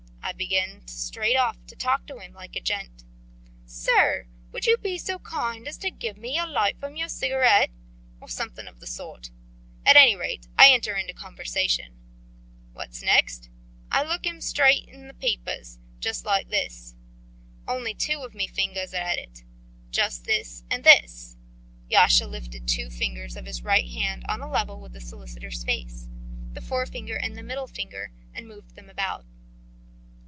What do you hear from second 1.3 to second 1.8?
off to